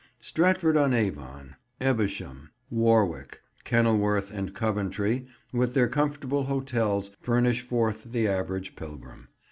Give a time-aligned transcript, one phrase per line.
[0.19, 8.27] Stratford on Avon, Evesham, Warwick, Kenilworth and Coventry, with their comfortable hotels, furnish forth the
[8.27, 9.27] average pilgrim.